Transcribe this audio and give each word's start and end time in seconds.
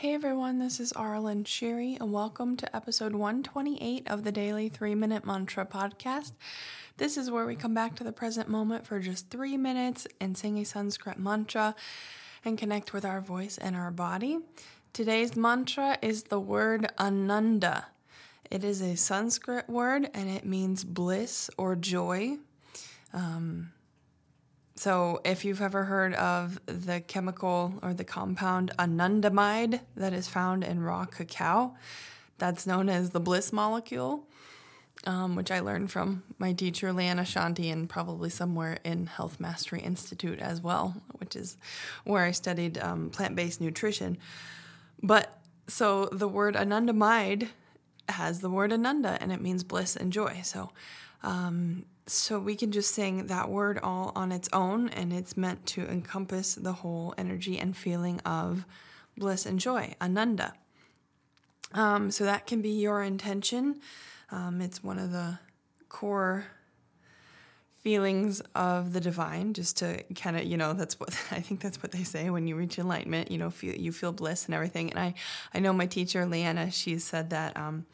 Hey 0.00 0.14
everyone, 0.14 0.58
this 0.58 0.80
is 0.80 0.94
Aaralyn 0.94 1.44
Shiri, 1.44 2.00
and 2.00 2.10
welcome 2.10 2.56
to 2.56 2.74
episode 2.74 3.12
128 3.12 4.08
of 4.08 4.24
the 4.24 4.32
Daily 4.32 4.70
3 4.70 4.94
Minute 4.94 5.26
Mantra 5.26 5.66
podcast. 5.66 6.32
This 6.96 7.18
is 7.18 7.30
where 7.30 7.44
we 7.44 7.54
come 7.54 7.74
back 7.74 7.96
to 7.96 8.04
the 8.04 8.10
present 8.10 8.48
moment 8.48 8.86
for 8.86 8.98
just 8.98 9.28
three 9.28 9.58
minutes 9.58 10.06
and 10.18 10.38
sing 10.38 10.56
a 10.56 10.64
Sanskrit 10.64 11.18
mantra 11.18 11.74
and 12.46 12.56
connect 12.56 12.94
with 12.94 13.04
our 13.04 13.20
voice 13.20 13.58
and 13.58 13.76
our 13.76 13.90
body. 13.90 14.38
Today's 14.94 15.36
mantra 15.36 15.98
is 16.00 16.22
the 16.22 16.40
word 16.40 16.86
Ananda. 16.98 17.88
It 18.50 18.64
is 18.64 18.80
a 18.80 18.96
Sanskrit 18.96 19.68
word 19.68 20.08
and 20.14 20.30
it 20.30 20.46
means 20.46 20.82
bliss 20.82 21.50
or 21.58 21.76
joy. 21.76 22.38
Um, 23.12 23.72
so, 24.80 25.20
if 25.26 25.44
you've 25.44 25.60
ever 25.60 25.84
heard 25.84 26.14
of 26.14 26.58
the 26.64 27.02
chemical 27.02 27.74
or 27.82 27.92
the 27.92 28.02
compound 28.02 28.72
anandamide 28.78 29.80
that 29.94 30.14
is 30.14 30.26
found 30.26 30.64
in 30.64 30.80
raw 30.80 31.04
cacao, 31.04 31.74
that's 32.38 32.66
known 32.66 32.88
as 32.88 33.10
the 33.10 33.20
bliss 33.20 33.52
molecule, 33.52 34.26
um, 35.04 35.36
which 35.36 35.50
I 35.50 35.60
learned 35.60 35.90
from 35.90 36.22
my 36.38 36.54
teacher, 36.54 36.94
Leanna 36.94 37.24
Shanti, 37.24 37.70
and 37.70 37.90
probably 37.90 38.30
somewhere 38.30 38.78
in 38.82 39.04
Health 39.04 39.38
Mastery 39.38 39.82
Institute 39.82 40.38
as 40.38 40.62
well, 40.62 40.96
which 41.18 41.36
is 41.36 41.58
where 42.04 42.24
I 42.24 42.30
studied 42.30 42.78
um, 42.78 43.10
plant 43.10 43.36
based 43.36 43.60
nutrition. 43.60 44.16
But 45.02 45.42
so 45.66 46.06
the 46.06 46.26
word 46.26 46.54
anandamide 46.54 47.48
has 48.08 48.40
the 48.40 48.48
word 48.48 48.72
ananda 48.72 49.18
and 49.20 49.30
it 49.30 49.42
means 49.42 49.62
bliss 49.62 49.94
and 49.94 50.10
joy. 50.10 50.40
So, 50.42 50.70
um, 51.22 51.84
so 52.12 52.38
we 52.38 52.56
can 52.56 52.72
just 52.72 52.94
sing 52.94 53.26
that 53.26 53.48
word 53.48 53.78
all 53.82 54.12
on 54.14 54.32
its 54.32 54.48
own, 54.52 54.88
and 54.90 55.12
it's 55.12 55.36
meant 55.36 55.66
to 55.66 55.86
encompass 55.86 56.54
the 56.54 56.72
whole 56.72 57.14
energy 57.16 57.58
and 57.58 57.76
feeling 57.76 58.20
of 58.20 58.66
bliss 59.16 59.46
and 59.46 59.58
joy, 59.58 59.94
ananda. 60.00 60.54
Um, 61.72 62.10
so 62.10 62.24
that 62.24 62.46
can 62.46 62.62
be 62.62 62.70
your 62.70 63.02
intention. 63.02 63.80
Um, 64.30 64.60
it's 64.60 64.82
one 64.82 64.98
of 64.98 65.12
the 65.12 65.38
core 65.88 66.46
feelings 67.82 68.42
of 68.54 68.92
the 68.92 69.00
divine 69.00 69.54
just 69.54 69.78
to 69.78 70.02
kind 70.14 70.36
of 70.36 70.44
you 70.44 70.56
know 70.58 70.74
that's 70.74 71.00
what 71.00 71.08
i 71.30 71.40
think 71.40 71.60
that's 71.60 71.82
what 71.82 71.90
they 71.92 72.04
say 72.04 72.28
when 72.28 72.46
you 72.46 72.54
reach 72.54 72.78
enlightenment 72.78 73.30
you 73.30 73.38
know 73.38 73.48
feel 73.48 73.74
you 73.74 73.90
feel 73.90 74.12
bliss 74.12 74.44
and 74.44 74.54
everything 74.54 74.90
and 74.90 74.98
i 74.98 75.14
i 75.54 75.58
know 75.58 75.72
my 75.72 75.86
teacher 75.86 76.26
leanna 76.26 76.70
she 76.70 76.98
said 76.98 77.30
that 77.30 77.56
um, 77.56 77.86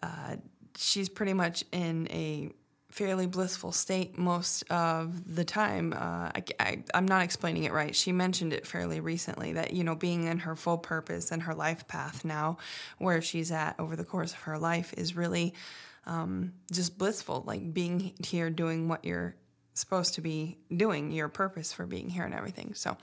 uh, 0.00 0.36
she's 0.76 1.08
pretty 1.08 1.32
much 1.32 1.64
in 1.72 2.06
a 2.10 2.50
fairly 2.90 3.26
blissful 3.26 3.72
state 3.72 4.18
most 4.18 4.62
of 4.70 5.34
the 5.34 5.44
time. 5.44 5.92
Uh, 5.92 6.30
I, 6.58 6.82
am 6.92 7.06
not 7.06 7.22
explaining 7.22 7.64
it 7.64 7.72
right. 7.72 7.94
She 7.94 8.12
mentioned 8.12 8.52
it 8.52 8.66
fairly 8.66 9.00
recently 9.00 9.52
that, 9.52 9.72
you 9.72 9.84
know, 9.84 9.94
being 9.94 10.24
in 10.24 10.40
her 10.40 10.56
full 10.56 10.78
purpose 10.78 11.30
and 11.30 11.42
her 11.42 11.54
life 11.54 11.86
path 11.86 12.24
now, 12.24 12.58
where 12.98 13.22
she's 13.22 13.52
at 13.52 13.78
over 13.78 13.94
the 13.94 14.04
course 14.04 14.32
of 14.32 14.40
her 14.40 14.58
life, 14.58 14.92
is 14.96 15.14
really 15.14 15.54
um, 16.06 16.52
just 16.72 16.98
blissful. 16.98 17.44
Like 17.46 17.72
being 17.72 18.12
here 18.24 18.50
doing 18.50 18.88
what 18.88 19.04
you're 19.04 19.36
supposed 19.74 20.14
to 20.14 20.20
be 20.20 20.58
doing, 20.76 21.12
your 21.12 21.28
purpose 21.28 21.72
for 21.72 21.86
being 21.86 22.08
here 22.08 22.24
and 22.24 22.34
everything. 22.34 22.74
So 22.74 22.96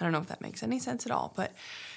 I 0.00 0.04
don't 0.04 0.12
know 0.12 0.18
if 0.18 0.28
that 0.28 0.40
makes 0.40 0.62
any 0.62 0.78
sense 0.78 1.04
at 1.04 1.12
all. 1.12 1.34
But 1.36 1.52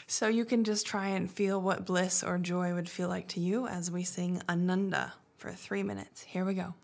so 0.05 0.27
you 0.27 0.43
can 0.43 0.65
just 0.65 0.85
try 0.85 1.07
and 1.07 1.31
feel 1.31 1.61
what 1.61 1.85
bliss 1.85 2.23
or 2.23 2.37
joy 2.37 2.73
would 2.73 2.89
feel 2.89 3.07
like 3.07 3.29
to 3.29 3.39
you 3.39 3.67
as 3.67 3.89
we 3.89 4.03
sing 4.03 4.41
Ananda 4.49 5.13
for 5.37 5.51
three 5.51 5.81
minutes. 5.81 6.23
Here 6.23 6.43
we 6.43 6.55
go. 6.55 6.75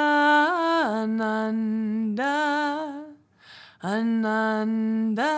Ananda, 0.98 2.34
Ananda, 3.84 5.34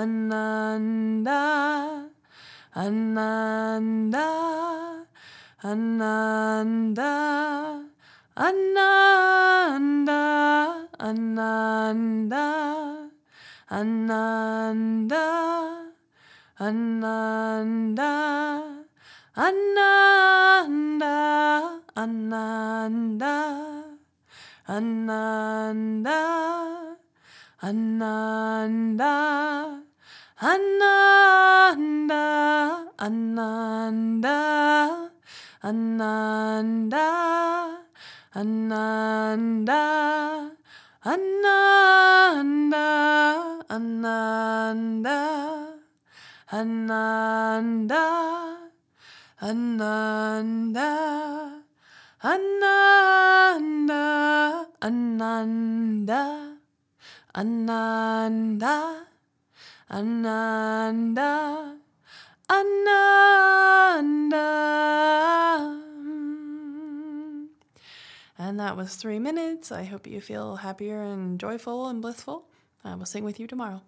Ananda, 0.02 1.40
Ananda. 2.74 4.61
Ananda, 5.64 7.14
Ananda, 8.36 10.20
Ananda, 11.00 13.10
Ananda, 13.70 15.28
Ananda, 16.60 18.04
Ananda, 19.38 21.14
Ananda, 21.96 23.36
Ananda, 24.68 26.18
Ananda, 27.62 29.14
Ananda, 30.42 32.26
Ananda. 32.98 35.11
Ananda, 35.64 37.06
Ananda, 38.34 39.78
Ananda, 41.06 42.88
Ananda, 43.70 45.20
Ananda, 46.50 48.02
Ananda, 49.40 50.82
Ananda, 52.24 53.22
Ananda, 54.82 56.58
Ananda, 57.36 59.06
Ananda. 59.92 61.81
Ananda, 62.52 64.36
And 68.38 68.60
that 68.60 68.76
was 68.76 68.96
three 68.96 69.20
minutes. 69.20 69.72
I 69.72 69.86
hope 69.86 70.06
you 70.06 70.20
feel 70.20 70.58
happier 70.58 71.02
and 71.02 71.40
joyful 71.40 71.88
and 71.88 72.02
blissful. 72.02 72.50
I 72.84 72.96
will 72.96 73.06
sing 73.06 73.24
with 73.24 73.40
you 73.40 73.48
tomorrow. 73.48 73.84